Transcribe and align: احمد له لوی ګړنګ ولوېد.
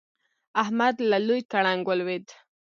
احمد 0.61 0.95
له 1.09 1.17
لوی 1.27 1.41
ګړنګ 1.51 1.81
ولوېد. 1.87 2.25